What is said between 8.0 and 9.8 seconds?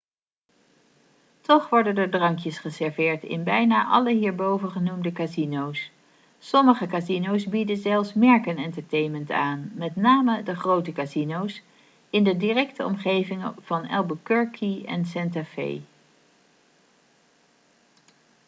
merkentertainment aan